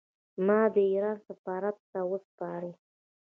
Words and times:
ما 0.47 0.61
دې 0.73 0.83
د 0.87 0.91
ایران 0.91 1.17
سفارت 1.27 1.77
ته 1.91 1.99
وسپاري. 2.11 2.71